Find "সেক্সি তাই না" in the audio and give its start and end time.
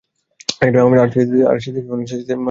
2.07-2.39